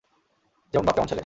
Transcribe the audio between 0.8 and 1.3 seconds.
বাপ তেমন ছেলে।